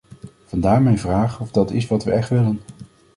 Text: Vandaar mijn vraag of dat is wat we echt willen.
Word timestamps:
Vandaar 0.45 0.81
mijn 0.81 0.99
vraag 0.99 1.39
of 1.39 1.51
dat 1.51 1.71
is 1.71 1.87
wat 1.87 2.03
we 2.03 2.11
echt 2.11 2.29
willen. 2.29 2.61